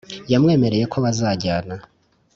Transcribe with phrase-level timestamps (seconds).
[0.31, 1.75] yamwemereye ko bazajyana